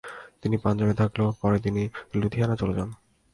তিনি 0.43 0.55
পাঞ্জাবে 0.57 0.93
থাকলেও 0.93 1.29
পরে 1.41 1.57
তিনি 1.59 1.81
লুধিয়ানা 2.15 2.55
চলে 2.55 2.73
যান। 2.73 2.89